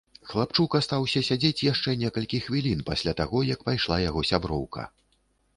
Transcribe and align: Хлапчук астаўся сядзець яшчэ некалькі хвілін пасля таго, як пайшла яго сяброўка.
Хлапчук 0.29 0.77
астаўся 0.79 1.21
сядзець 1.27 1.65
яшчэ 1.67 1.93
некалькі 2.03 2.39
хвілін 2.45 2.83
пасля 2.89 3.15
таго, 3.23 3.45
як 3.53 3.59
пайшла 3.69 4.01
яго 4.09 4.29
сяброўка. 4.31 4.91